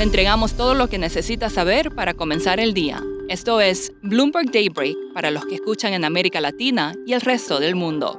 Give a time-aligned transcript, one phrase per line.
[0.00, 3.04] Le entregamos todo lo que necesita saber para comenzar el día.
[3.28, 7.74] Esto es Bloomberg Daybreak para los que escuchan en América Latina y el resto del
[7.74, 8.18] mundo.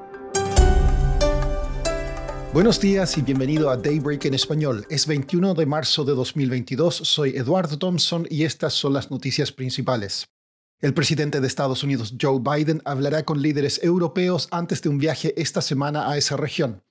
[2.53, 4.85] Buenos días y bienvenido a Daybreak en español.
[4.91, 6.97] Es 21 de marzo de 2022.
[6.97, 10.27] Soy Eduardo Thompson y estas son las noticias principales.
[10.81, 15.33] El presidente de Estados Unidos, Joe Biden, hablará con líderes europeos antes de un viaje
[15.35, 16.83] esta semana a esa región.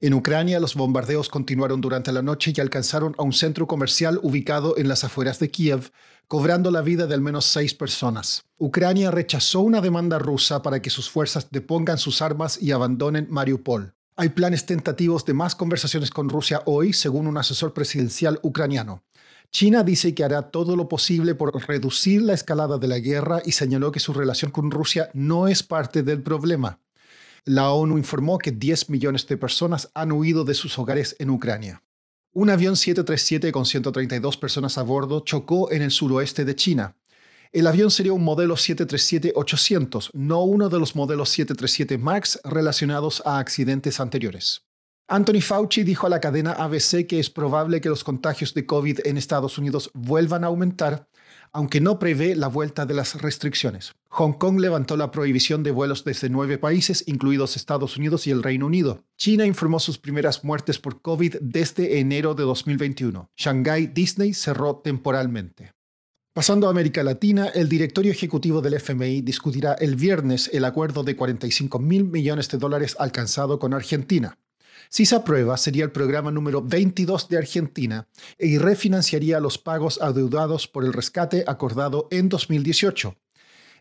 [0.00, 4.76] En Ucrania, los bombardeos continuaron durante la noche y alcanzaron a un centro comercial ubicado
[4.76, 5.90] en las afueras de Kiev,
[6.28, 8.44] cobrando la vida de al menos seis personas.
[8.58, 13.94] Ucrania rechazó una demanda rusa para que sus fuerzas depongan sus armas y abandonen Mariupol.
[14.16, 19.02] Hay planes tentativos de más conversaciones con Rusia hoy, según un asesor presidencial ucraniano.
[19.50, 23.52] China dice que hará todo lo posible por reducir la escalada de la guerra y
[23.52, 26.80] señaló que su relación con Rusia no es parte del problema.
[27.46, 31.82] La ONU informó que 10 millones de personas han huido de sus hogares en Ucrania.
[32.32, 36.96] Un avión 737 con 132 personas a bordo chocó en el suroeste de China.
[37.52, 43.38] El avión sería un modelo 737-800, no uno de los modelos 737 MAX relacionados a
[43.38, 44.64] accidentes anteriores.
[45.06, 49.00] Anthony Fauci dijo a la cadena ABC que es probable que los contagios de COVID
[49.04, 51.08] en Estados Unidos vuelvan a aumentar,
[51.54, 53.94] aunque no prevé la vuelta de las restricciones.
[54.08, 58.42] Hong Kong levantó la prohibición de vuelos desde nueve países, incluidos Estados Unidos y el
[58.42, 59.04] Reino Unido.
[59.16, 63.30] China informó sus primeras muertes por COVID desde enero de 2021.
[63.36, 65.72] Shanghai Disney cerró temporalmente.
[66.34, 71.14] Pasando a América Latina, el directorio ejecutivo del FMI discutirá el viernes el acuerdo de
[71.14, 74.36] 45 mil millones de dólares alcanzado con Argentina.
[74.96, 78.06] Si se aprueba, sería el programa número 22 de Argentina
[78.38, 83.16] y refinanciaría los pagos adeudados por el rescate acordado en 2018.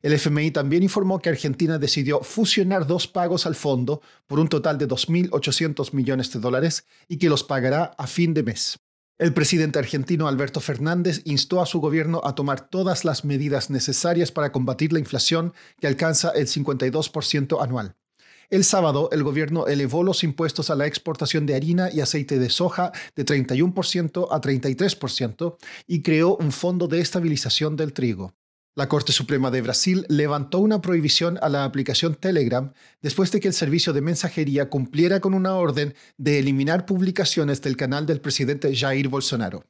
[0.01, 4.79] El FMI también informó que Argentina decidió fusionar dos pagos al fondo por un total
[4.79, 8.79] de 2.800 millones de dólares y que los pagará a fin de mes.
[9.19, 14.31] El presidente argentino Alberto Fernández instó a su gobierno a tomar todas las medidas necesarias
[14.31, 17.97] para combatir la inflación que alcanza el 52% anual.
[18.53, 22.51] El sábado, el gobierno elevó los impuestos a la exportación de harina y aceite de
[22.51, 28.35] soja de 31% a 33% y creó un fondo de estabilización del trigo.
[28.75, 33.47] La Corte Suprema de Brasil levantó una prohibición a la aplicación Telegram después de que
[33.47, 38.75] el servicio de mensajería cumpliera con una orden de eliminar publicaciones del canal del presidente
[38.75, 39.63] Jair Bolsonaro.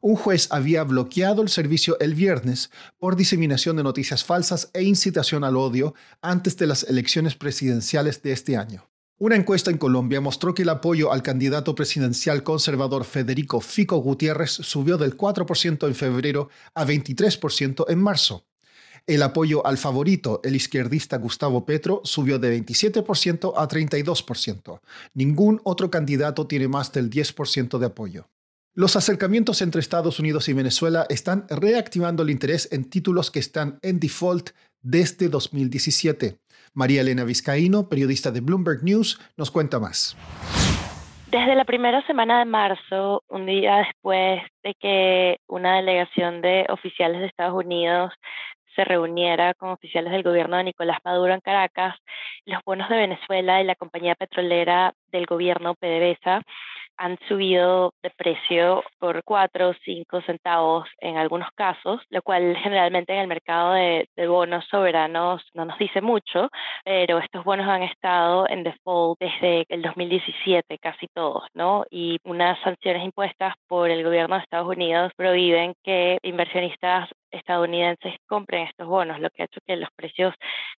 [0.00, 5.44] Un juez había bloqueado el servicio el viernes por diseminación de noticias falsas e incitación
[5.44, 8.88] al odio antes de las elecciones presidenciales de este año.
[9.16, 14.50] Una encuesta en Colombia mostró que el apoyo al candidato presidencial conservador Federico Fico Gutiérrez
[14.50, 18.44] subió del 4% en febrero a 23% en marzo.
[19.06, 24.80] El apoyo al favorito, el izquierdista Gustavo Petro, subió de 27% a 32%.
[25.12, 28.28] Ningún otro candidato tiene más del 10% de apoyo.
[28.76, 33.78] Los acercamientos entre Estados Unidos y Venezuela están reactivando el interés en títulos que están
[33.82, 34.50] en default
[34.82, 36.38] desde 2017.
[36.72, 40.16] María Elena Vizcaíno, periodista de Bloomberg News, nos cuenta más.
[41.30, 47.20] Desde la primera semana de marzo, un día después de que una delegación de oficiales
[47.20, 48.12] de Estados Unidos
[48.74, 51.94] se reuniera con oficiales del gobierno de Nicolás Maduro en Caracas,
[52.44, 56.42] los bonos de Venezuela y la compañía petrolera del gobierno PDVSA
[56.96, 63.12] han subido de precio por 4 o 5 centavos en algunos casos, lo cual generalmente
[63.12, 66.48] en el mercado de, bonos soberanos no nos dice mucho,
[66.84, 71.84] pero estos bonos han estado en default desde el 2017, casi todos, ¿no?
[71.90, 78.66] Y unas sanciones impuestas por el gobierno de Estados Unidos prohíben que inversionistas estadounidenses compren
[78.66, 80.34] estos bonos, lo que ha hecho que los precios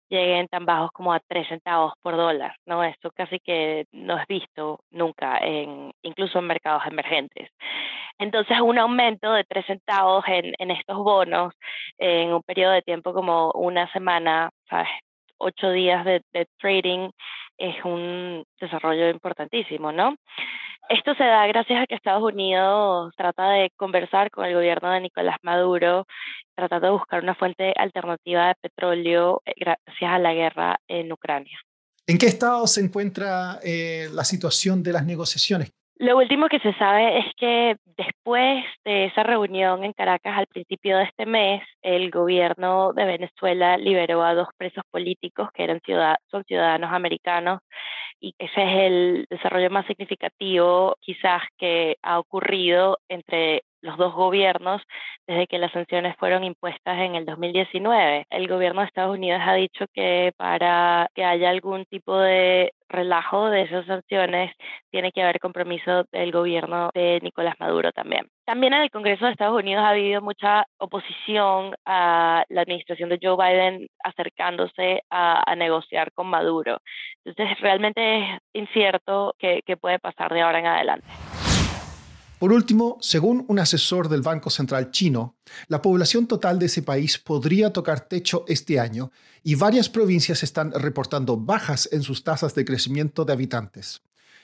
[0.08, 2.84] lleguen tan bajos como a 3 centavos por dólar, ¿no?
[2.84, 7.50] Esto casi que no es visto nunca, en, incluso en mercados emergentes.
[8.18, 11.52] Entonces, un aumento de 3 centavos en, en estos bonos
[11.98, 14.88] en un periodo de tiempo como una semana, ¿sabes?
[15.38, 17.10] Ocho días de, de trading
[17.58, 20.16] es un desarrollo importantísimo, ¿no?
[20.88, 25.00] Esto se da gracias a que Estados Unidos trata de conversar con el gobierno de
[25.00, 26.06] Nicolás Maduro,
[26.54, 31.58] tratando de buscar una fuente alternativa de petróleo eh, gracias a la guerra en Ucrania.
[32.06, 35.70] ¿En qué estado se encuentra eh, la situación de las negociaciones?
[35.96, 40.96] Lo último que se sabe es que después de esa reunión en Caracas al principio
[40.98, 45.66] de este mes, el gobierno de Venezuela liberó a dos presos políticos que
[46.30, 47.60] son ciudadanos americanos
[48.20, 54.82] y ese es el desarrollo más significativo quizás que ha ocurrido entre los dos gobiernos
[55.26, 58.26] desde que las sanciones fueron impuestas en el 2019.
[58.30, 63.50] El gobierno de Estados Unidos ha dicho que para que haya algún tipo de relajo
[63.50, 64.52] de esas sanciones
[64.90, 68.26] tiene que haber compromiso del gobierno de Nicolás Maduro también.
[68.46, 73.18] También en el Congreso de Estados Unidos ha habido mucha oposición a la administración de
[73.20, 76.78] Joe Biden acercándose a, negociar con Maduro.
[77.24, 81.23] Entonces, realmente es incierto qué puede pasar de ahora en adelante.
[82.38, 85.36] Por último, según un asesor del Banco Central chino,
[85.68, 90.72] la población total de ese país podría tocar techo este año y varias provincias están
[90.72, 94.02] reportando bajas en sus tasas de crecimiento de habitantes.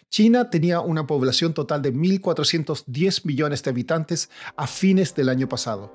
[0.08, 5.94] China tenía una población total de 1.410 millones de habitantes a fines del año pasado.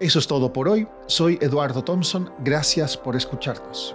[0.00, 0.86] Eso es todo por hoy.
[1.06, 2.30] Soy Eduardo Thompson.
[2.40, 3.94] Gracias por escucharnos.